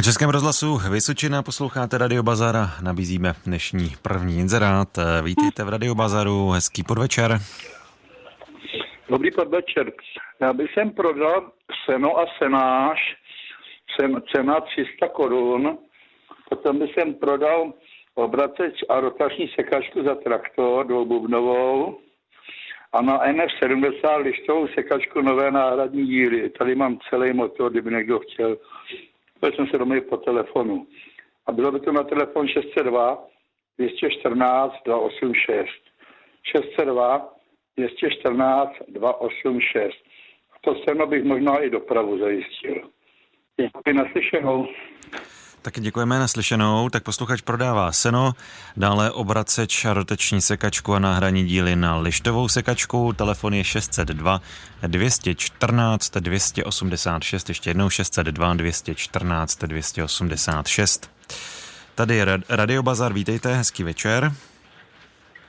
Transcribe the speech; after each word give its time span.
Na 0.00 0.04
Českém 0.04 0.30
rozhlasu 0.30 0.78
Vysočina 0.92 1.42
posloucháte 1.42 1.98
Radio 1.98 2.22
Bazara. 2.22 2.66
Nabízíme 2.82 3.32
dnešní 3.46 3.88
první 4.02 4.38
inzerát. 4.38 4.88
Vítejte 5.24 5.64
v 5.64 5.68
Radio 5.68 5.94
Bazaru. 5.94 6.50
Hezký 6.50 6.82
podvečer. 6.82 7.38
Dobrý 9.10 9.30
podvečer. 9.30 9.92
Já 10.40 10.52
bych 10.52 10.70
sem 10.74 10.90
prodal 10.90 11.50
seno 11.84 12.18
a 12.18 12.26
senáž. 12.38 12.98
Sen, 14.00 14.22
cena 14.36 14.60
300 14.60 15.08
korun. 15.08 15.78
Potom 16.48 16.78
bych 16.78 16.94
sem 16.94 17.14
prodal 17.14 17.72
obraceč 18.14 18.74
a 18.88 19.00
rotační 19.00 19.48
sekačku 19.54 20.04
za 20.04 20.14
traktor 20.14 20.86
dvoububnovou 20.86 21.98
a 22.92 23.02
na 23.02 23.26
NF70 23.32 24.16
lištovou 24.16 24.68
sekačku 24.68 25.20
nové 25.20 25.50
náhradní 25.50 26.06
díly. 26.06 26.50
Tady 26.50 26.74
mám 26.74 26.98
celý 27.10 27.32
motor, 27.32 27.70
kdyby 27.70 27.90
někdo 27.90 28.18
chtěl. 28.18 28.56
Byl 29.40 29.52
jsem 29.52 29.66
se 29.66 29.78
domluvit 29.78 30.08
po 30.08 30.16
telefonu. 30.16 30.86
A 31.46 31.52
bylo 31.52 31.72
by 31.72 31.80
to 31.80 31.92
na 31.92 32.02
telefon 32.02 32.48
602 32.48 33.26
214 33.78 34.74
286. 34.84 35.68
602 36.42 37.34
214 37.76 38.72
286. 38.88 39.96
To 40.60 40.74
seno 40.88 41.06
bych 41.06 41.24
možná 41.24 41.58
i 41.58 41.70
dopravu 41.70 42.18
zajistil. 42.18 42.90
Děkuji 43.60 43.94
naslyšenou. 43.94 44.68
Taky 45.62 45.80
děkujeme 45.80 46.18
naslyšenou. 46.18 46.88
Tak 46.88 47.02
posluchač 47.02 47.40
prodává 47.40 47.92
seno, 47.92 48.32
dále 48.76 49.10
obraceč 49.10 49.84
a 49.84 49.94
rotační 49.94 50.40
sekačku 50.40 50.94
a 50.94 50.98
náhradní 50.98 51.44
díly 51.44 51.76
na 51.76 51.96
lištovou 51.96 52.48
sekačku. 52.48 53.12
Telefon 53.12 53.54
je 53.54 53.64
602 53.64 54.40
214 54.86 56.10
286, 56.16 57.48
ještě 57.48 57.70
jednou 57.70 57.90
602 57.90 58.54
214 58.54 59.58
286. 59.64 61.10
Tady 61.94 62.16
je 62.16 62.26
Radio 62.48 62.82
Bazar, 62.82 63.12
vítejte, 63.12 63.48
hezký 63.54 63.82
večer. 63.82 64.30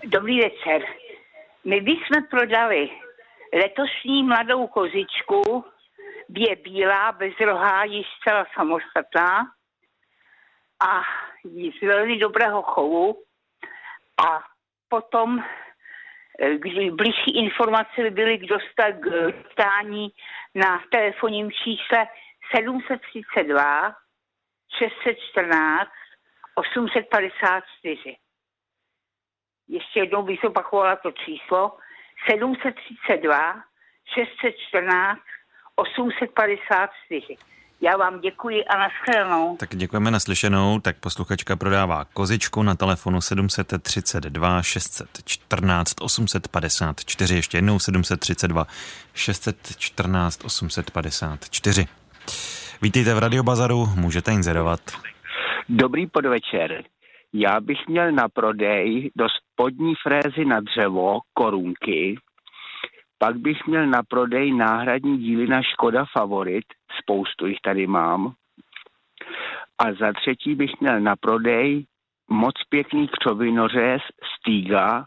Dobrý 0.08 0.40
večer. 0.40 0.81
My 1.66 1.81
bychom 1.81 2.23
prodali 2.30 2.90
letošní 3.53 4.23
mladou 4.23 4.68
kozičku, 4.68 5.66
je 6.38 6.56
bílá, 6.56 7.12
bez 7.12 7.34
rohá, 7.46 7.84
již 7.84 8.06
zcela 8.22 8.46
samostatná, 8.56 9.48
a 10.82 11.02
z 11.82 11.88
velmi 11.88 12.18
dobrého 12.18 12.62
chovu. 12.62 13.24
A 14.28 14.44
potom 14.90 15.44
eh, 16.40 16.58
když 16.58 16.90
blížší 16.90 17.38
informace 17.46 18.02
by 18.02 18.10
byly 18.10 18.38
k 18.38 18.46
dostat 18.46 18.92
k 18.92 19.34
stání 19.52 20.09
na 20.56 20.84
telefonním 20.92 21.52
čísle 21.52 22.08
732 22.56 23.96
614 24.80 25.90
854. 26.56 28.18
Ještě 29.68 30.00
jednou 30.00 30.24
bych 30.24 30.44
opakovala 30.44 30.96
to 30.96 31.12
číslo 31.12 31.78
732 32.30 33.64
614 34.14 35.20
854. 35.76 37.38
Já 37.84 37.98
vám 37.98 38.20
děkuji 38.20 38.66
a 38.66 38.78
nashledanou. 38.78 39.58
Tak 39.58 39.76
děkujeme 39.76 40.12
naslyšenou. 40.12 40.80
Tak 40.80 40.98
posluchačka 41.00 41.56
prodává 41.56 42.06
kozičku 42.06 42.64
na 42.64 42.76
telefonu 42.76 43.22
732 43.22 44.62
614 44.62 46.02
854. 46.02 47.36
Ještě 47.36 47.58
jednou 47.58 47.80
732 47.80 48.68
614 49.14 50.46
854. 50.46 51.88
Vítejte 52.82 53.14
v 53.14 53.20
Radiobazaru, 53.20 53.86
můžete 53.96 54.32
inzerovat. 54.32 54.80
Dobrý 55.70 56.08
podvečer. 56.08 56.84
Já 57.34 57.59
bych 57.59 57.88
měl 57.88 58.12
na 58.12 58.30
prodej 58.30 59.12
do 59.16 59.26
spodní 59.30 59.94
frézy 60.04 60.46
na 60.46 60.59
dřevo 60.59 61.20
korunky, 61.34 62.16
pak 63.18 63.38
bych 63.38 63.58
měl 63.68 63.88
na 63.88 64.02
prodej 64.09 64.53
náhradní 64.53 65.18
díly 65.18 65.47
na 65.47 65.62
Škoda 65.62 66.06
Favorit, 66.14 66.66
spoustu 67.00 67.47
jich 67.47 67.59
tady 67.62 67.88
mám. 67.88 68.34
A 69.79 69.94
za 69.94 70.13
třetí 70.13 70.56
bych 70.56 70.72
měl 70.81 71.00
na 71.00 71.16
prodej 71.16 71.85
moc 72.29 72.56
pěkný 72.69 73.07
křovinořez 73.07 74.02
Stiga 74.35 75.06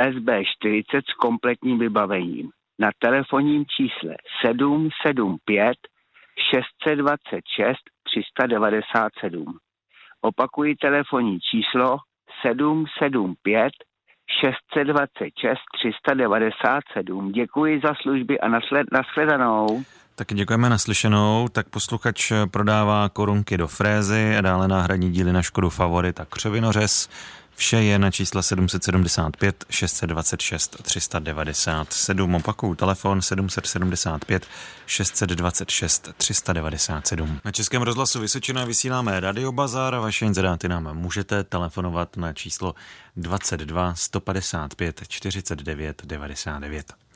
SB40 0.00 1.02
s 1.10 1.14
kompletním 1.14 1.78
vybavením. 1.78 2.50
Na 2.78 2.90
telefonním 2.98 3.64
čísle 3.66 4.16
775 4.46 5.76
626 6.50 7.76
397. 8.02 9.58
Opakuji 10.20 10.76
telefonní 10.76 11.40
číslo 11.40 11.98
775 12.42 13.72
626 14.40 15.58
397. 15.74 17.32
Děkuji 17.32 17.80
za 17.84 17.94
služby 17.94 18.40
a 18.40 18.48
nasled, 18.48 18.86
nashledanou. 18.92 19.82
Tak 20.18 20.34
děkujeme 20.34 20.70
naslyšenou. 20.70 21.48
Tak 21.48 21.68
posluchač 21.68 22.32
prodává 22.50 23.08
korunky 23.08 23.56
do 23.56 23.68
frézy 23.68 24.36
a 24.36 24.40
dále 24.40 24.68
náhradní 24.68 25.12
díly 25.12 25.32
na 25.32 25.42
Škodu 25.42 25.70
Favorit 25.70 26.20
a 26.20 26.24
křovinořez. 26.24 27.08
Vše 27.56 27.76
je 27.76 27.98
na 27.98 28.10
čísle 28.10 28.42
775 28.42 29.64
626 29.70 30.82
397. 30.82 32.34
Opakuju 32.34 32.74
telefon 32.74 33.22
775 33.22 34.46
626 34.86 36.08
397. 36.16 37.40
Na 37.44 37.52
Českém 37.52 37.82
rozhlasu 37.82 38.20
Vysočina 38.20 38.64
vysíláme 38.64 39.20
Radio 39.20 39.52
Bazar 39.52 39.94
a 39.94 40.00
vaše 40.00 40.26
inzeráty 40.26 40.68
nám 40.68 40.96
můžete 40.96 41.44
telefonovat 41.44 42.16
na 42.16 42.32
číslo 42.32 42.74
22 43.16 43.94
155 43.94 45.02
49 45.08 46.02
99. 46.04 47.07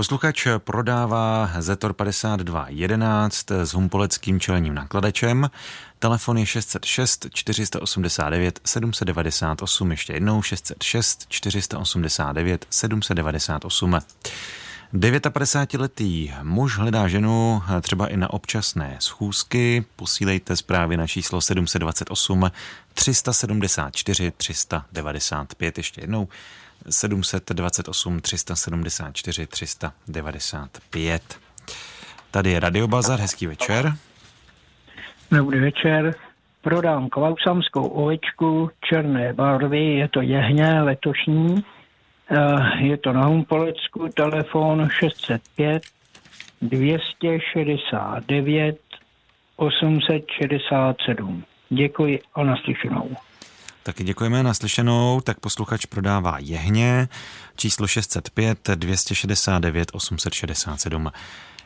Posluchač 0.00 0.46
prodává 0.58 1.50
Zetor 1.58 1.92
5211 1.92 3.50
s 3.50 3.74
humpoleckým 3.74 4.40
čelním 4.40 4.74
nakladečem. 4.74 5.50
Telefon 5.98 6.38
je 6.38 6.46
606 6.46 7.26
489 7.32 8.60
798, 8.64 9.90
ještě 9.90 10.12
jednou 10.12 10.42
606 10.42 11.26
489 11.28 12.66
798. 12.70 13.98
59-letý 14.94 16.32
muž 16.42 16.78
hledá 16.78 17.08
ženu 17.08 17.62
třeba 17.80 18.06
i 18.06 18.16
na 18.16 18.30
občasné 18.30 18.96
schůzky. 19.00 19.84
Posílejte 19.96 20.56
zprávy 20.56 20.96
na 20.96 21.06
číslo 21.06 21.40
728 21.40 22.50
374 22.94 24.32
395. 24.36 25.78
Ještě 25.78 26.00
jednou 26.00 26.28
728 26.88 28.20
374 28.20 29.46
395. 29.46 31.40
Tady 32.30 32.50
je 32.50 32.60
Radio 32.60 32.88
Bazar, 32.88 33.20
hezký 33.20 33.46
večer. 33.46 33.92
Dobrý 35.30 35.60
večer. 35.60 36.14
Prodám 36.62 37.08
klausamskou 37.08 37.86
ovečku 37.86 38.70
černé 38.80 39.32
barvy, 39.32 39.84
je 39.84 40.08
to 40.08 40.20
jehně 40.20 40.82
letošní. 40.82 41.64
Eh, 42.30 42.84
je 42.84 42.96
to 42.96 43.12
na 43.12 43.24
Humpolecku, 43.24 44.08
telefon 44.14 44.88
605 44.90 45.82
269 46.62 48.78
867. 49.56 51.44
Děkuji 51.70 52.20
a 52.34 52.44
naslyšenou. 52.44 53.16
Taky 53.82 54.04
děkujeme 54.04 54.42
naslyšenou. 54.42 55.20
Tak 55.20 55.40
posluchač 55.40 55.86
prodává 55.86 56.36
jehně 56.38 57.08
číslo 57.56 57.86
605 57.86 58.58
269 58.74 59.88
867. 59.92 61.12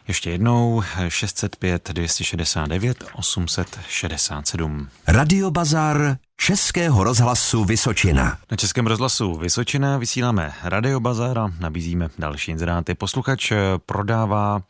Ještě 0.08 0.30
jednou 0.30 0.82
605 1.08 1.90
269 1.92 3.04
867. 3.14 4.88
Radio 5.06 5.50
Bazar 5.50 6.16
Českého 6.36 7.04
rozhlasu 7.04 7.64
Vysočina. 7.64 8.38
Na 8.50 8.56
Českém 8.56 8.86
rozhlasu 8.86 9.34
Vysočina 9.34 9.98
vysíláme 9.98 10.52
Radio 10.62 11.00
Bazar 11.00 11.38
a 11.38 11.52
nabízíme 11.60 12.08
další 12.18 12.50
inzeráty. 12.50 12.94
Posluchač 12.94 13.52
prodává 13.86 14.62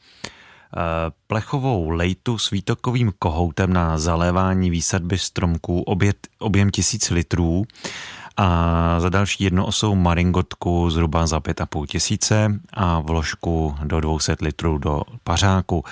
plechovou 1.26 1.88
lejtu 1.88 2.38
s 2.38 2.50
výtokovým 2.50 3.12
kohoutem 3.18 3.72
na 3.72 3.98
zalévání 3.98 4.70
výsadby 4.70 5.18
stromků 5.18 5.82
objet, 5.82 6.28
objem 6.38 6.70
tisíc 6.70 7.10
litrů 7.10 7.64
a 8.36 9.00
za 9.00 9.08
další 9.08 9.44
jednoosou 9.44 9.94
maringotku 9.94 10.90
zhruba 10.90 11.26
za 11.26 11.38
5,5 11.38 11.86
tisíce 11.86 12.60
a 12.72 13.00
vložku 13.00 13.76
do 13.84 14.00
200 14.00 14.36
litrů 14.40 14.78
do 14.78 15.02
pařáku. 15.24 15.84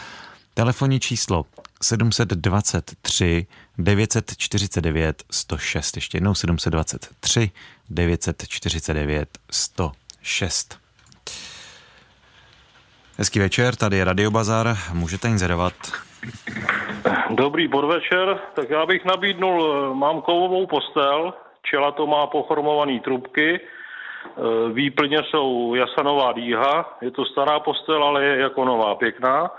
Telefonní 0.54 1.00
číslo 1.00 1.44
723 1.82 3.46
949 3.78 5.22
106. 5.30 5.96
Ještě 5.96 6.16
jednou 6.16 6.34
723 6.34 7.50
949 7.90 9.38
106. 9.50 10.81
Hezký 13.22 13.38
večer, 13.38 13.76
tady 13.76 13.96
je 13.96 14.04
Radio 14.04 14.30
Bazar, 14.30 14.66
můžete 14.92 15.28
inzerovat. 15.28 15.72
Dobrý 17.30 17.68
podvečer, 17.68 18.38
tak 18.54 18.70
já 18.70 18.86
bych 18.86 19.04
nabídnul, 19.04 19.58
eh, 19.62 19.94
mám 19.94 20.22
kovovou 20.22 20.66
postel, 20.66 21.34
čela 21.62 21.92
to 21.92 22.06
má 22.06 22.26
pochormované 22.26 23.00
trubky, 23.00 23.60
eh, 23.60 24.72
výplně 24.72 25.18
jsou 25.30 25.74
jasanová 25.74 26.32
dýha, 26.32 26.98
je 27.00 27.10
to 27.10 27.24
stará 27.24 27.60
postel, 27.60 28.04
ale 28.04 28.24
je 28.24 28.38
jako 28.38 28.64
nová, 28.64 28.94
pěkná. 28.94 29.50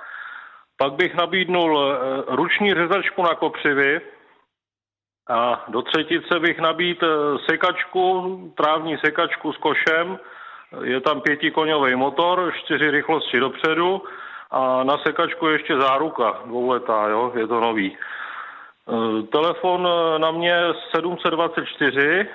Pak 0.78 0.94
bych 0.94 1.16
nabídnul 1.16 1.72
eh, 1.80 2.36
ruční 2.36 2.74
řezačku 2.74 3.24
na 3.24 3.36
kopřivy 3.36 4.02
a 5.30 5.66
do 5.68 5.82
třetice 5.82 6.40
bych 6.40 6.60
nabít 6.60 7.00
sekačku, 7.50 8.04
trávní 8.58 8.98
sekačku 8.98 9.54
s 9.54 9.58
košem, 9.58 10.20
je 10.82 11.02
tam 11.02 11.22
pětikoňový 11.22 11.96
motor, 11.96 12.54
čtyři 12.64 12.92
rychlosti 12.92 13.40
dopředu, 13.40 14.02
a 14.52 14.84
na 14.84 14.98
sekačku 14.98 15.48
ještě 15.48 15.80
záruka 15.80 16.42
dvouletá, 16.46 17.08
jo, 17.08 17.32
je 17.36 17.48
to 17.48 17.60
nový. 17.60 17.98
E, 17.98 17.98
telefon 19.24 19.88
na 20.18 20.32
mě 20.32 20.56
724 20.96 22.28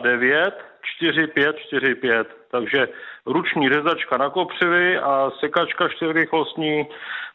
09 0.00 0.54
4545, 0.96 2.28
takže 2.50 2.88
ruční 3.26 3.68
řezačka 3.68 4.16
na 4.16 4.30
kopřivy 4.30 4.98
a 4.98 5.30
sekačka 5.40 5.88
čtyřrychlostní 5.88 6.86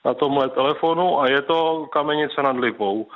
na 0.06 0.13
tomhle 0.13 0.50
telefonu 0.50 1.21
a 1.21 1.29
je 1.29 1.41
to 1.41 1.88
kamenice 1.91 2.44
nad 2.44 2.57
Lipou. 2.57 3.07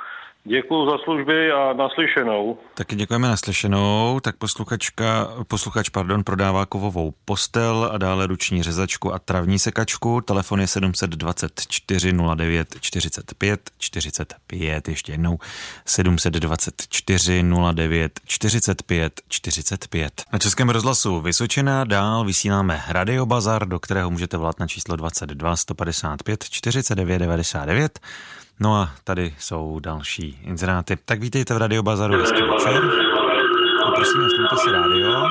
Děkuji 0.44 0.90
za 0.90 0.98
služby 1.04 1.52
a 1.52 1.72
naslyšenou. 1.72 2.58
Taky 2.74 2.96
děkujeme 2.96 3.28
naslyšenou. 3.28 4.20
Tak 4.20 4.36
posluchačka, 4.36 5.28
posluchač 5.48 5.88
pardon, 5.88 6.24
prodává 6.24 6.66
kovovou 6.66 7.14
postel 7.24 7.90
a 7.92 7.98
dále 7.98 8.26
ruční 8.26 8.62
řezačku 8.62 9.14
a 9.14 9.18
travní 9.18 9.58
sekačku. 9.58 10.20
Telefon 10.20 10.60
je 10.60 10.66
724 10.66 12.12
09 12.34 12.76
45 12.80 13.70
45. 13.78 14.88
Ještě 14.88 15.12
jednou 15.12 15.38
724 15.86 17.44
09 17.72 18.20
45 18.24 19.20
45. 19.28 20.22
Na 20.32 20.38
Českém 20.38 20.68
rozhlasu 20.68 21.20
Vysočina 21.20 21.84
dál 21.84 22.24
vysíláme 22.24 22.82
Radio 22.88 23.26
Bazar, 23.26 23.68
do 23.68 23.80
kterého 23.80 24.10
můžete 24.10 24.36
volat 24.36 24.60
na 24.60 24.66
číslo 24.66 24.96
22 24.96 25.56
155 25.56 26.44
49 26.44 27.18
99. 27.18 27.98
No 28.62 28.74
a 28.74 28.88
tady 29.04 29.34
jsou 29.38 29.78
další 29.80 30.40
inzeráty. 30.44 30.96
Tak 31.04 31.20
vítejte 31.20 31.54
v 31.54 31.56
Radio 31.56 31.82
Bazaru, 31.82 32.14
hezký 32.14 32.42
večer. 32.42 32.82
A 33.86 33.90
prosím, 33.90 34.22
jestli 34.22 34.58
si 34.58 34.72
rádio. 34.72 35.28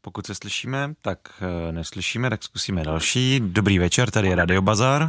Pokud 0.00 0.26
se 0.26 0.34
slyšíme, 0.34 0.90
tak 1.02 1.18
eh, 1.68 1.72
neslyšíme, 1.72 2.30
tak 2.30 2.42
zkusíme 2.42 2.82
další. 2.82 3.40
Dobrý 3.40 3.78
večer, 3.78 4.10
tady 4.10 4.28
je 4.28 4.36
Radio 4.36 4.62
Bazar. 4.62 5.02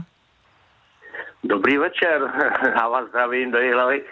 Dobrý 1.43 1.77
večer, 1.77 2.21
já 2.75 2.87
vás 2.89 3.09
zdravím 3.09 3.51
do 3.51 3.57
hlavy. 3.73 4.03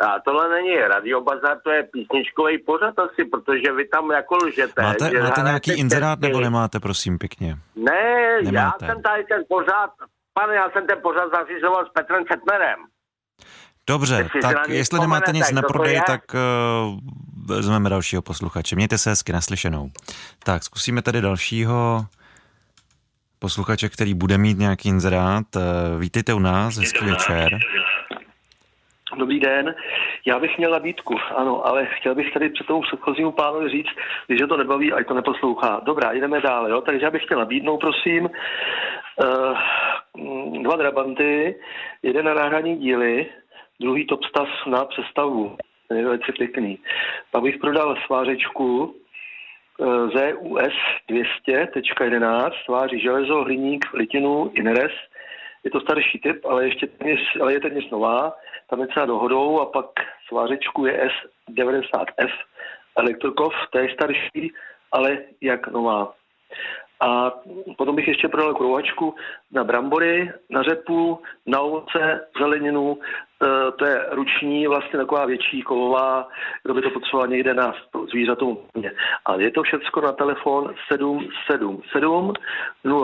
A 0.00 0.20
tohle 0.24 0.48
není 0.48 0.76
Radio 0.76 1.20
Bazar, 1.20 1.58
to 1.64 1.70
je 1.70 1.82
písničkový 1.82 2.58
pořad 2.58 2.98
asi, 2.98 3.24
protože 3.24 3.72
vy 3.72 3.88
tam 3.88 4.10
jako 4.10 4.36
lžete. 4.36 4.82
Máte, 4.82 5.20
máte 5.20 5.40
nějaký 5.40 5.72
inzerát 5.72 6.20
nebo 6.20 6.40
nemáte, 6.40 6.80
prosím, 6.80 7.18
pěkně? 7.18 7.56
Ne, 7.76 8.42
Nemáte. 8.42 8.84
já 8.84 8.92
jsem 8.92 9.02
tady 9.02 9.24
ten 9.24 9.42
pořád 9.48 9.90
Pane, 10.34 10.54
já 10.54 10.70
jsem 10.70 10.86
ten 10.86 10.98
pořad 11.02 11.30
zařizoval 11.32 11.86
s 11.86 11.88
Petrem 11.88 12.24
Četmerem. 12.26 12.78
Dobře, 13.86 14.28
tak 14.42 14.68
jestli 14.68 15.00
nemáte 15.00 15.32
nic 15.32 15.52
na 15.52 15.62
prodej, 15.62 16.00
tak 16.06 16.20
uh, 16.34 16.98
vezmeme 17.46 17.90
dalšího 17.90 18.22
posluchače. 18.22 18.76
Mějte 18.76 18.98
se 18.98 19.10
hezky 19.10 19.32
naslyšenou. 19.32 19.90
Tak, 20.44 20.62
zkusíme 20.62 21.02
tady 21.02 21.20
dalšího 21.20 22.06
posluchače, 23.38 23.88
který 23.88 24.14
bude 24.14 24.38
mít 24.38 24.58
nějaký 24.58 24.88
inzerát. 24.88 25.44
Uh, 25.56 25.62
vítejte 26.00 26.34
u 26.34 26.38
nás, 26.38 26.76
hezký 26.76 27.04
večer. 27.04 27.58
Dobrý 29.18 29.40
den, 29.40 29.74
já 30.26 30.38
bych 30.38 30.58
měl 30.58 30.70
nabídku, 30.70 31.18
ano, 31.36 31.66
ale 31.66 31.86
chtěl 31.86 32.14
bych 32.14 32.32
tady 32.32 32.48
před 32.48 32.66
tomu 32.66 32.82
předchozímu 32.82 33.32
pánovi 33.32 33.68
říct, 33.70 33.88
když 34.26 34.40
to 34.48 34.56
nebaví, 34.56 34.92
ať 34.92 35.06
to 35.06 35.14
neposlouchá. 35.14 35.80
Dobrá, 35.84 36.12
jdeme 36.12 36.40
dále, 36.40 36.70
jo? 36.70 36.80
takže 36.80 37.04
já 37.04 37.10
bych 37.10 37.22
chtěl 37.24 37.38
nabídnout, 37.38 37.78
prosím, 37.78 38.24
uh, 38.24 39.56
dva 40.62 40.76
drabanty, 40.76 41.54
jeden 42.02 42.24
na 42.24 42.34
náhradní 42.34 42.76
díly, 42.76 43.26
druhý 43.80 44.06
top 44.06 44.24
stav 44.24 44.48
na 44.66 44.84
přestavu. 44.84 45.56
Je 45.94 46.04
velice 46.04 46.32
pěkný. 46.32 46.78
Pak 47.30 47.42
bych 47.42 47.58
prodal 47.58 47.96
svářečku 48.06 48.94
ZUS 50.04 50.74
200.11, 51.10 52.50
tváří 52.66 53.00
železo, 53.00 53.44
hliník, 53.44 53.84
litinu, 53.94 54.50
ineres. 54.54 54.92
Je 55.64 55.70
to 55.70 55.80
starší 55.80 56.18
typ, 56.18 56.44
ale, 56.44 56.64
ještě 56.64 56.86
téměř, 56.86 57.20
ale 57.40 57.52
je 57.52 57.60
téměř 57.60 57.90
nová 57.90 58.32
tam 58.72 58.80
je 58.80 58.86
třeba 58.86 59.06
dohodou 59.06 59.60
a 59.60 59.66
pak 59.66 59.86
svářečku 60.28 60.86
je 60.86 61.08
S90F 61.48 62.30
Elektrokov, 62.96 63.52
to 63.70 63.78
je 63.78 63.94
starší, 63.94 64.52
ale 64.92 65.18
jak 65.40 65.66
nová. 65.66 66.14
A 67.02 67.32
potom 67.78 67.96
bych 67.96 68.08
ještě 68.08 68.28
prodal 68.28 68.54
krouhačku 68.54 69.14
na 69.52 69.64
brambory, 69.64 70.32
na 70.50 70.62
řepu, 70.62 71.18
na 71.46 71.60
ovoce, 71.60 72.26
zeleninu. 72.38 72.98
E, 72.98 73.72
to 73.72 73.84
je 73.84 74.06
ruční, 74.10 74.66
vlastně 74.66 74.98
taková 74.98 75.26
větší 75.26 75.62
kovová, 75.62 76.28
kdo 76.62 76.74
by 76.74 76.82
to 76.82 76.90
potřeboval 76.90 77.28
někde 77.28 77.54
na 77.54 77.74
zvířatům. 78.10 78.58
A 79.24 79.34
je 79.34 79.50
to 79.50 79.62
všechno 79.62 80.02
na 80.02 80.12
telefon 80.12 80.74
777 80.92 82.32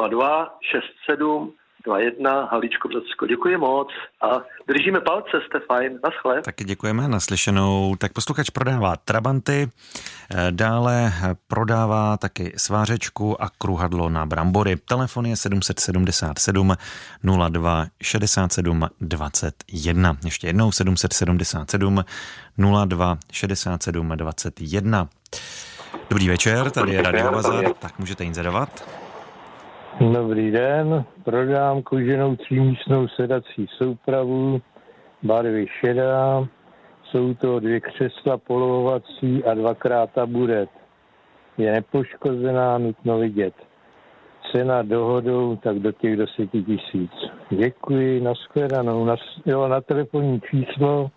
02 0.08 0.58
67 0.60 1.54
2-1, 1.86 2.48
Haličko 2.50 2.88
Břecko. 2.88 3.26
Děkuji 3.26 3.56
moc 3.56 3.88
a 4.22 4.42
držíme 4.68 5.00
palce, 5.00 5.40
jste 5.46 5.60
fajn, 5.60 5.98
naschle. 6.04 6.42
Taky 6.42 6.64
děkujeme, 6.64 7.08
naslyšenou. 7.08 7.96
Tak 7.98 8.12
posluchač 8.12 8.50
prodává 8.50 8.96
trabanty, 8.96 9.68
eh, 10.30 10.46
dále 10.50 11.12
prodává 11.48 12.16
taky 12.16 12.52
svářečku 12.56 13.42
a 13.42 13.48
kruhadlo 13.58 14.08
na 14.08 14.26
brambory. 14.26 14.76
Telefon 14.76 15.26
je 15.26 15.36
777 15.36 16.76
02 17.22 17.86
67 18.02 18.88
21. 19.00 20.16
Ještě 20.24 20.46
jednou 20.46 20.72
777 20.72 22.04
02 22.86 23.18
67 23.32 24.16
21. 24.16 25.08
Dobrý 26.10 26.28
večer, 26.28 26.70
tady 26.70 26.92
je 26.92 27.02
Radio 27.02 27.32
Bazar, 27.32 27.64
tak 27.78 27.98
můžete 27.98 28.24
inzerovat. 28.24 28.97
Dobrý 29.96 30.50
den, 30.50 31.04
prodám 31.24 31.82
koženou 31.82 32.36
třímístnou 32.36 33.08
sedací 33.08 33.66
soupravu, 33.76 34.60
barvy 35.22 35.66
šedá, 35.80 36.48
jsou 37.04 37.34
to 37.34 37.60
dvě 37.60 37.80
křesla 37.80 38.38
polovovací 38.38 39.44
a 39.44 39.54
dvakrát 39.54 40.10
taburet. 40.12 40.70
Je 41.58 41.72
nepoškozená, 41.72 42.78
nutno 42.78 43.18
vidět. 43.18 43.54
Cena 44.52 44.82
dohodou 44.82 45.56
tak 45.56 45.78
do 45.78 45.92
těch 45.92 46.16
deseti 46.16 46.62
tisíc. 46.62 47.12
Děkuji, 47.50 48.20
nashledanou. 48.20 49.04
Na, 49.04 49.16
jo, 49.46 49.68
na 49.68 49.80
telefonní 49.80 50.40
číslo 50.40 51.10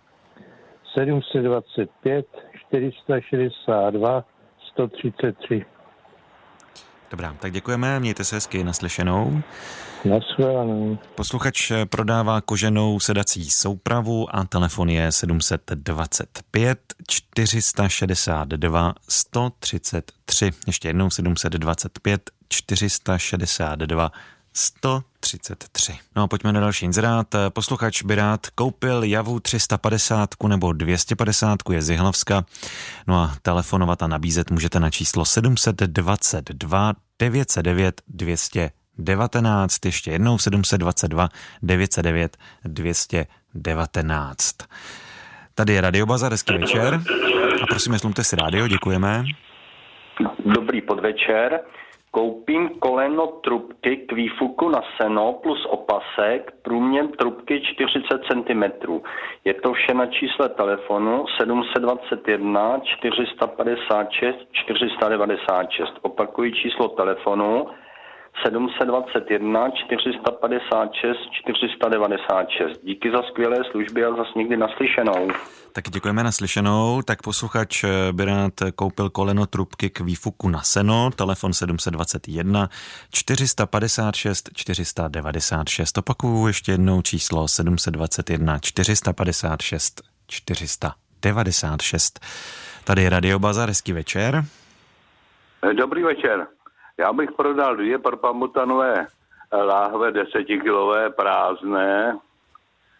725 0.94 2.26
462 2.68 4.24
133. 4.72 5.64
Dobrá, 7.12 7.36
tak 7.40 7.52
děkujeme, 7.52 8.00
mějte 8.00 8.24
se 8.24 8.36
hezky 8.36 8.64
naslyšenou. 8.64 9.42
Posluchač 11.14 11.72
prodává 11.90 12.40
koženou 12.40 13.00
sedací 13.00 13.50
soupravu 13.50 14.36
a 14.36 14.44
telefon 14.44 14.88
je 14.88 15.12
725 15.12 16.78
462 17.08 18.94
133. 19.08 20.50
Ještě 20.66 20.88
jednou 20.88 21.10
725 21.10 22.30
462 22.48 24.12
133. 24.52 25.11
No 26.16 26.22
a 26.22 26.26
pojďme 26.26 26.52
na 26.52 26.60
další 26.60 26.84
inzerát. 26.84 27.26
Posluchač 27.48 28.02
by 28.02 28.14
rád 28.14 28.46
koupil 28.46 29.04
javu 29.04 29.40
350 29.40 30.28
nebo 30.48 30.72
250 30.72 31.58
je 31.72 31.82
z 31.82 31.90
Jihlavska. 31.90 32.44
No 33.06 33.20
a 33.20 33.34
telefonovat 33.42 34.02
a 34.02 34.06
nabízet 34.06 34.50
můžete 34.50 34.80
na 34.80 34.90
číslo 34.90 35.24
722 35.24 36.92
909 37.18 38.02
219. 38.08 39.86
Ještě 39.86 40.10
jednou 40.10 40.38
722 40.38 41.28
909 41.62 42.36
219. 42.64 44.56
Tady 45.54 45.72
je 45.72 45.80
Radio 45.80 46.06
Bazar, 46.06 46.32
hezký 46.32 46.58
večer. 46.58 47.02
A 47.62 47.66
prosím, 47.66 47.98
slumte 47.98 48.24
si 48.24 48.36
rádio, 48.36 48.68
děkujeme. 48.68 49.24
Dobrý 50.44 50.80
podvečer. 50.80 51.60
Koupím 52.14 52.68
koleno 52.68 53.26
trubky 53.26 53.96
k 53.96 54.12
výfuku 54.12 54.68
na 54.68 54.80
seno 55.00 55.32
plus 55.32 55.66
opasek, 55.68 56.52
průměr 56.62 57.06
trubky 57.06 57.60
40 57.60 58.20
cm. 58.30 58.62
Je 59.44 59.54
to 59.54 59.72
vše 59.72 59.94
na 59.94 60.06
čísle 60.06 60.48
telefonu 60.48 61.24
721 61.40 62.80
456 62.84 64.36
496. 64.52 65.92
Opakuji 66.02 66.52
číslo 66.52 66.88
telefonu 66.88 67.66
721 68.44 69.70
456 69.70 71.18
496. 71.30 72.80
Díky 72.84 73.10
za 73.10 73.22
skvělé 73.22 73.56
služby 73.70 74.04
a 74.04 74.10
za 74.10 74.24
někdy 74.36 74.56
naslyšenou. 74.56 75.28
Tak 75.72 75.90
děkujeme 75.90 76.24
naslyšenou. 76.24 77.02
Tak 77.02 77.22
posluchač 77.22 77.84
by 78.12 78.24
rád 78.24 78.52
koupil 78.74 79.10
koleno 79.10 79.46
trubky 79.46 79.90
k 79.90 80.00
výfuku 80.00 80.48
na 80.48 80.60
seno. 80.62 81.10
Telefon 81.16 81.52
721 81.52 82.68
456 83.10 84.50
496. 84.54 85.98
Opakuju 85.98 86.46
ještě 86.46 86.72
jednou 86.72 87.02
číslo 87.02 87.48
721 87.48 88.58
456 88.58 90.02
496. 90.26 92.20
Tady 92.84 93.02
je 93.02 93.10
Radio 93.10 93.38
Bazar, 93.38 93.68
hezký 93.68 93.92
večer. 93.92 94.44
Dobrý 95.76 96.02
večer. 96.02 96.46
Já 97.02 97.12
bych 97.12 97.32
prodal 97.32 97.76
dvě 97.76 97.98
parpamutanové 97.98 99.06
láhve 99.52 100.10
desetikilové 100.10 101.10
prázdné 101.10 102.18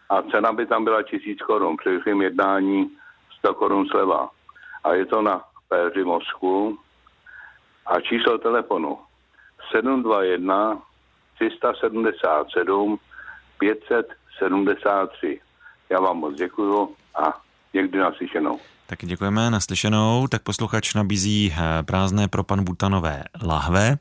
a 0.09 0.21
cena 0.21 0.53
by 0.53 0.65
tam 0.65 0.83
byla 0.83 1.03
tisíc 1.03 1.41
korun. 1.41 1.77
Svým 2.01 2.21
jednání 2.21 2.97
100 3.39 3.53
korun 3.53 3.87
sleva. 3.87 4.29
A 4.83 4.93
je 4.93 5.05
to 5.05 5.21
na 5.21 5.43
péři 5.69 6.03
mozku. 6.03 6.79
A 7.85 7.99
číslo 8.01 8.37
telefonu 8.37 8.99
721 9.71 10.81
377 11.35 12.99
573. 13.59 15.41
Já 15.89 15.99
vám 15.99 16.17
moc 16.17 16.35
děkuju 16.35 16.95
a 17.15 17.39
někdy 17.73 17.99
naslyšenou. 17.99 18.59
Tak 18.85 18.99
děkujeme 19.05 19.49
naslyšenou. 19.49 20.27
Tak 20.27 20.41
posluchač 20.43 20.93
nabízí 20.93 21.53
eh, 21.53 21.83
prázdné 21.83 22.27
pro 22.27 22.43
pan 22.43 22.63
Butanové 22.63 23.23
lahve 23.43 23.97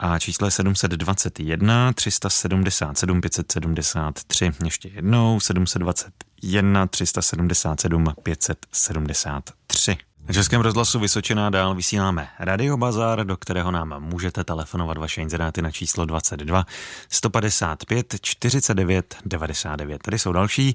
a 0.00 0.18
číslo 0.18 0.46
je 0.46 0.50
721 0.50 1.92
377 1.92 3.20
573. 3.20 4.50
Ještě 4.64 4.88
jednou 4.88 5.40
721 5.40 6.86
377 6.86 8.14
573. 8.22 9.96
Na 10.28 10.34
Českém 10.34 10.60
rozhlasu 10.60 11.00
Vysočená 11.00 11.50
dál 11.50 11.74
vysíláme 11.74 12.28
Radio 12.38 12.76
Bazar, 12.76 13.26
do 13.26 13.36
kterého 13.36 13.70
nám 13.70 14.00
můžete 14.00 14.44
telefonovat 14.44 14.98
vaše 14.98 15.22
inzeráty 15.22 15.62
na 15.62 15.70
číslo 15.70 16.04
22 16.04 16.66
155 17.08 18.14
49 18.20 19.16
99. 19.24 20.02
Tady 20.02 20.18
jsou 20.18 20.32
další. 20.32 20.74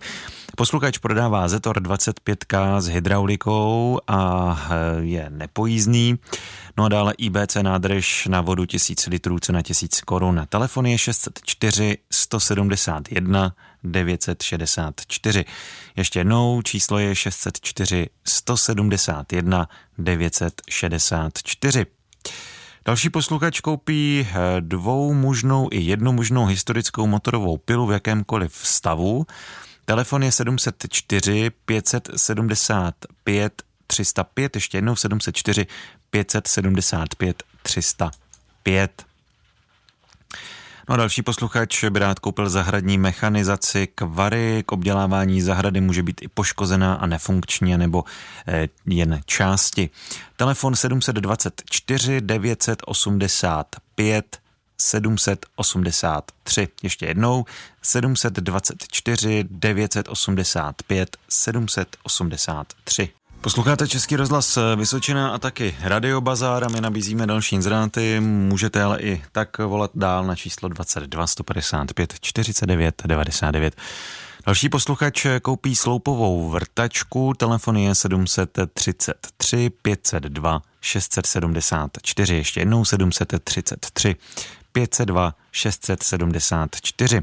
Posluchač 0.57 0.97
prodává 0.97 1.47
Zetor 1.47 1.81
25K 1.81 2.81
s 2.81 2.87
hydraulikou 2.87 3.99
a 4.07 4.57
eh, 4.69 5.01
je 5.01 5.29
nepojízdný. 5.29 6.19
No 6.77 6.85
a 6.85 6.89
dále 6.89 7.13
IBC 7.17 7.55
nádrž 7.61 8.27
na 8.27 8.41
vodu 8.41 8.65
1000 8.65 9.05
litrů, 9.05 9.39
cena 9.39 9.61
1000 9.61 10.01
korun. 10.01 10.41
Telefon 10.49 10.85
je 10.85 10.97
604 10.97 11.97
171 12.11 13.53
964. 13.83 15.45
Ještě 15.95 16.19
jednou 16.19 16.61
číslo 16.61 16.99
je 16.99 17.15
604 17.15 18.09
171 18.25 19.69
964. 19.97 21.85
Další 22.85 23.09
posluchač 23.09 23.59
koupí 23.59 24.27
eh, 24.29 24.35
dvou 24.59 25.13
možnou 25.13 25.69
i 25.71 25.81
jednu 25.81 26.11
možnou 26.11 26.45
historickou 26.45 27.07
motorovou 27.07 27.57
pilu 27.57 27.87
v 27.87 27.91
jakémkoliv 27.91 28.55
stavu. 28.63 29.25
Telefon 29.85 30.23
je 30.23 30.31
704 30.31 31.51
575 31.65 33.61
305, 33.87 34.55
ještě 34.55 34.77
jednou 34.77 34.95
704 34.95 35.67
575 36.09 37.43
305. 37.63 39.08
No 40.89 40.93
a 40.93 40.97
další 40.97 41.21
posluchač 41.21 41.83
by 41.83 41.99
rád 41.99 42.19
koupil 42.19 42.49
zahradní 42.49 42.97
mechanizaci 42.97 43.87
kvary. 43.87 44.63
K 44.65 44.71
obdělávání 44.71 45.41
zahrady 45.41 45.81
může 45.81 46.03
být 46.03 46.21
i 46.21 46.27
poškozená 46.27 46.93
a 46.93 47.05
nefunkční, 47.05 47.77
nebo 47.77 48.03
eh, 48.47 48.67
jen 48.85 49.21
části. 49.25 49.89
Telefon 50.35 50.75
724 50.75 52.21
985 52.21 54.39
783. 54.77 56.67
Ještě 56.83 57.05
jednou 57.05 57.45
724 57.81 59.45
985 59.49 61.17
783. 61.29 63.09
Posloucháte 63.41 63.87
Český 63.87 64.15
rozhlas 64.15 64.57
Vysočina 64.75 65.29
a 65.29 65.37
taky 65.37 65.75
Radio 65.81 66.21
Bazár 66.21 66.63
a 66.63 66.67
my 66.67 66.81
nabízíme 66.81 67.27
další 67.27 67.55
inzeráty. 67.55 68.19
Můžete 68.19 68.83
ale 68.83 69.01
i 69.01 69.23
tak 69.31 69.57
volat 69.57 69.91
dál 69.95 70.25
na 70.25 70.35
číslo 70.35 70.69
22 70.69 71.27
155 71.27 72.13
49 72.21 73.01
99. 73.05 73.75
Další 74.45 74.69
posluchač 74.69 75.25
koupí 75.41 75.75
sloupovou 75.75 76.49
vrtačku, 76.49 77.33
telefon 77.33 77.77
je 77.77 77.95
733 77.95 79.69
502 79.81 80.61
674, 80.81 82.35
ještě 82.35 82.59
jednou 82.59 82.85
733 82.85 84.15
502 84.71 85.33
674. 85.51 87.21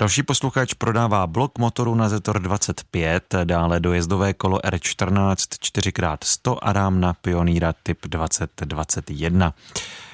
Další 0.00 0.22
posluchač 0.22 0.74
prodává 0.74 1.26
blok 1.26 1.58
motoru 1.58 1.94
na 1.94 2.08
Zetor 2.08 2.42
25, 2.42 3.34
dále 3.44 3.80
dojezdové 3.80 4.34
kolo 4.34 4.58
R14 4.58 5.34
4x100 5.34 6.58
a 6.62 6.72
rám 6.72 7.00
na 7.00 7.12
Pioníra 7.14 7.72
typ 7.82 7.98
2021. 8.06 9.54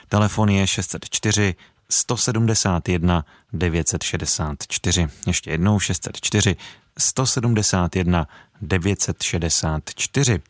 Telefon 0.08 0.48
je 0.48 0.66
604 0.66 1.54
171 1.90 3.24
964. 3.52 5.06
Ještě 5.26 5.50
jednou 5.50 5.78
604 5.78 6.56
171 6.98 8.28
964. 8.60 10.42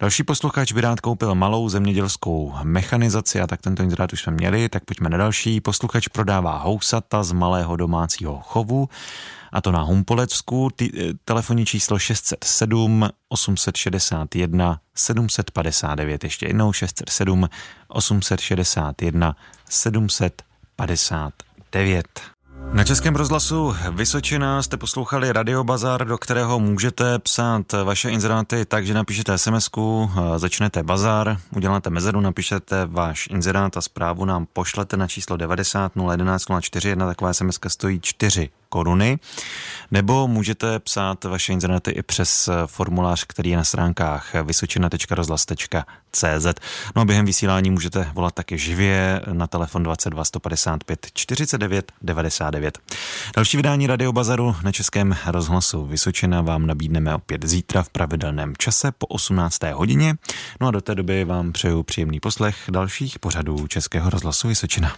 Další 0.00 0.22
posluchač 0.22 0.72
by 0.72 0.80
rád 0.80 1.00
koupil 1.00 1.34
malou 1.34 1.68
zemědělskou 1.68 2.54
mechanizaci 2.62 3.40
a 3.40 3.46
tak 3.46 3.60
tento 3.60 3.82
inzerát 3.82 4.12
už 4.12 4.22
jsme 4.22 4.32
měli, 4.32 4.68
tak 4.68 4.84
pojďme 4.84 5.08
na 5.08 5.18
další. 5.18 5.60
Posluchač 5.60 6.08
prodává 6.08 6.58
housata 6.58 7.22
z 7.22 7.32
malého 7.32 7.76
domácího 7.76 8.40
chovu 8.42 8.88
a 9.52 9.60
to 9.60 9.72
na 9.72 9.82
Humpolecku. 9.82 10.70
T- 10.76 10.88
telefonní 11.24 11.66
číslo 11.66 11.98
607 11.98 13.08
861 13.28 14.80
759. 14.94 16.24
Ještě 16.24 16.46
jednou 16.46 16.72
607 16.72 17.48
861 17.88 19.36
759. 19.68 22.31
Na 22.72 22.84
Českém 22.84 23.16
rozhlasu 23.16 23.74
Vysočina 23.90 24.62
jste 24.62 24.76
poslouchali 24.76 25.32
Radio 25.32 25.64
Bazar, 25.64 26.06
do 26.06 26.18
kterého 26.18 26.60
můžete 26.60 27.18
psát 27.18 27.72
vaše 27.84 28.10
inzeráty 28.10 28.64
tak, 28.64 28.86
že 28.86 28.94
napíšete 28.94 29.38
sms 29.38 29.70
začnete 30.36 30.82
bazar, 30.82 31.36
uděláte 31.56 31.90
mezeru, 31.90 32.20
napíšete 32.20 32.86
váš 32.86 33.28
inzerát 33.30 33.76
a 33.76 33.80
zprávu 33.80 34.24
nám 34.24 34.46
pošlete 34.52 34.96
na 34.96 35.08
číslo 35.08 35.36
90 35.36 35.92
011 36.10 36.44
04, 36.60 36.88
jedna 36.88 37.06
taková 37.06 37.32
sms 37.32 37.58
stojí 37.68 38.00
4 38.00 38.50
koruny, 38.68 39.18
nebo 39.92 40.28
můžete 40.28 40.78
psát 40.78 41.24
vaše 41.24 41.52
inzeráty 41.52 41.90
i 41.90 42.02
přes 42.02 42.48
formulář, 42.66 43.24
který 43.24 43.50
je 43.50 43.56
na 43.56 43.64
stránkách 43.64 44.34
vysočina.rozhlas.cz. 44.42 46.46
No 46.96 47.02
a 47.02 47.04
během 47.04 47.26
vysílání 47.26 47.70
můžete 47.70 48.10
volat 48.14 48.34
taky 48.34 48.58
živě 48.58 49.20
na 49.32 49.46
telefon 49.46 49.82
22 49.82 50.24
155 50.24 51.06
49 51.14 51.92
99. 52.02 52.78
Další 53.36 53.56
vydání 53.56 53.86
Radio 53.86 54.12
Bazaru 54.12 54.56
na 54.64 54.72
Českém 54.72 55.16
rozhlasu 55.26 55.86
Vysočina 55.86 56.40
vám 56.40 56.66
nabídneme 56.66 57.14
opět 57.14 57.46
zítra 57.46 57.82
v 57.82 57.88
pravidelném 57.88 58.54
čase 58.58 58.92
po 58.92 59.06
18. 59.06 59.62
hodině. 59.74 60.14
No 60.60 60.68
a 60.68 60.70
do 60.70 60.80
té 60.80 60.94
doby 60.94 61.24
vám 61.24 61.52
přeju 61.52 61.82
příjemný 61.82 62.20
poslech 62.20 62.56
dalších 62.70 63.18
pořadů 63.18 63.66
Českého 63.66 64.10
rozhlasu 64.10 64.48
Vysočina. 64.48 64.90